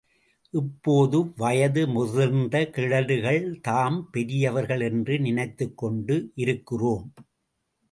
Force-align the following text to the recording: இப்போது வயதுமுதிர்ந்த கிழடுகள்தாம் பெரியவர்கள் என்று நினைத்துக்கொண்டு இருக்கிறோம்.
இப்போது 0.53 1.17
வயதுமுதிர்ந்த 1.39 2.55
கிழடுகள்தாம் 2.77 3.99
பெரியவர்கள் 4.11 4.81
என்று 4.81 5.19
நினைத்துக்கொண்டு 5.19 6.17
இருக்கிறோம். 6.35 7.07